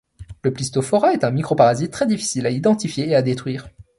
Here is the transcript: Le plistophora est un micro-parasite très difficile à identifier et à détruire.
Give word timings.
Le 0.41 0.51
plistophora 0.51 1.13
est 1.13 1.23
un 1.23 1.29
micro-parasite 1.29 1.91
très 1.91 2.07
difficile 2.07 2.47
à 2.47 2.49
identifier 2.49 3.07
et 3.09 3.13
à 3.15 3.21
détruire. 3.21 3.67